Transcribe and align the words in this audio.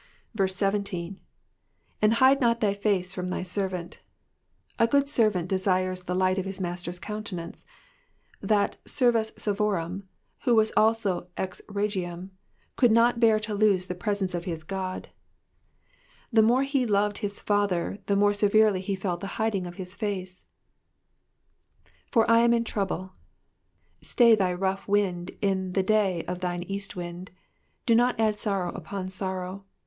*' 0.35 0.43
17. 0.47 1.19
^'And 2.01 2.13
hide 2.13 2.41
not 2.41 2.59
thy 2.59 2.73
face 2.73 3.13
from 3.13 3.27
thy 3.27 3.43
servant.' 3.43 3.99
A 4.79 4.87
good 4.87 5.07
servant 5.07 5.47
desires 5.47 6.01
the 6.01 6.15
light 6.15 6.39
of 6.39 6.45
his 6.45 6.59
master's 6.59 6.99
countenance; 6.99 7.67
that 8.41 8.77
servus 8.87 9.29
servorum, 9.37 10.07
who 10.39 10.55
was 10.55 10.73
also 10.75 11.27
rex 11.37 11.61
regium, 11.67 12.31
could 12.77 12.91
not 12.91 13.19
bear 13.19 13.39
to 13.41 13.53
lose 13.53 13.85
the 13.85 13.93
presence 13.93 14.33
of 14.33 14.45
his 14.45 14.63
God. 14.63 15.09
The 16.33 16.41
more 16.41 16.63
he 16.63 16.87
loved 16.87 17.17
Digitized 17.17 17.19
by 17.19 17.27
VjOOQIC 17.27 17.29
PSALM 17.29 17.29
THE 17.29 17.29
SIXTY 17.29 17.29
iriNTH. 17.29 17.29
265 17.29 17.29
his 17.29 17.39
Father, 17.39 17.99
the 18.07 18.15
more 18.15 18.33
severely 18.33 18.81
he 18.81 18.95
felt 18.95 19.19
the 19.19 19.35
hiding 19.37 19.67
of 19.67 19.75
his 19.75 19.93
face, 19.93 20.45
"i^br 22.11 22.25
I 22.27 22.39
am 22.39 22.53
in 22.55 22.63
trouble,'*'* 22.63 23.11
Stay 24.01 24.33
thy 24.35 24.51
rough 24.51 24.87
wind 24.87 25.29
in 25.43 25.73
the 25.73 25.83
day 25.83 26.25
of 26.27 26.39
thine 26.39 26.63
east 26.63 26.95
wind; 26.95 27.29
do 27.85 27.93
not 27.93 28.19
add 28.19 28.39
sorrow 28.39 28.71
upon 28.73 29.07
sorrow. 29.09 29.65